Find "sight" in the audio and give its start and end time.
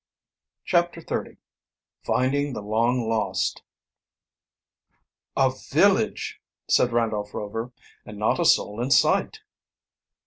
8.89-9.41